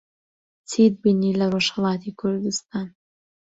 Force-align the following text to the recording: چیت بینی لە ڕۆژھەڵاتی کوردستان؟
چیت 0.69 0.93
بینی 1.01 1.31
لە 1.39 1.45
ڕۆژھەڵاتی 1.53 2.11
کوردستان؟ 2.19 2.87